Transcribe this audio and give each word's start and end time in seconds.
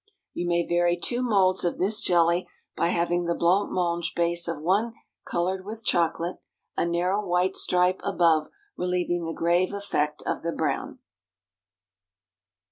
You 0.33 0.47
may 0.47 0.65
vary 0.65 0.97
two 0.97 1.21
moulds 1.21 1.63
of 1.63 1.77
this 1.77 2.01
jelly 2.01 2.47
by 2.75 2.87
having 2.87 3.25
the 3.25 3.35
blanc 3.35 3.69
mange 3.71 4.13
base 4.15 4.47
of 4.47 4.59
one 4.59 4.93
colored 5.25 5.63
with 5.63 5.85
chocolate, 5.85 6.39
a 6.75 6.87
narrow 6.87 7.23
white 7.23 7.55
stripe 7.55 8.01
above 8.03 8.47
relieving 8.75 9.25
the 9.25 9.35
grave 9.37 9.75
effect 9.75 10.23
of 10.25 10.41
the 10.41 10.53
brown. 10.53 10.97